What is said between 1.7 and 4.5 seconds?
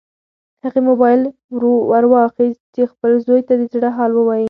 ورواخیست چې خپل زوی ته د زړه حال ووایي.